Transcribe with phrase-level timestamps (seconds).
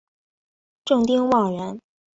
[0.83, 1.79] 郑丁旺人。